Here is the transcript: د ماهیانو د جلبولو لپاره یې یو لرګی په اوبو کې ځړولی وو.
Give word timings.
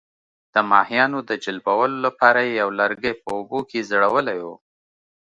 د 0.53 0.55
ماهیانو 0.71 1.19
د 1.29 1.31
جلبولو 1.43 1.97
لپاره 2.05 2.39
یې 2.47 2.53
یو 2.61 2.69
لرګی 2.79 3.13
په 3.23 3.27
اوبو 3.37 3.59
کې 3.69 3.87
ځړولی 3.89 4.39
وو. 4.45 4.55